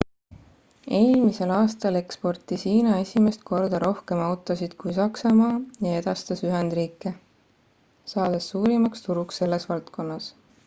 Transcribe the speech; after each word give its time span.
eelmisel 0.99 1.51
aastal 1.55 1.97
eksportis 1.99 2.63
hiina 2.69 2.93
esimest 3.01 3.43
korda 3.49 3.81
rohkem 3.83 4.23
autosid 4.29 4.73
kui 4.83 4.95
saksamaa 4.95 5.49
ja 5.87 5.93
edastas 6.01 6.41
ühendriike 6.49 7.11
saades 8.15 8.49
suurimaks 8.55 9.05
turuks 9.09 9.41
selles 9.43 9.69
valdkonnas 9.73 10.31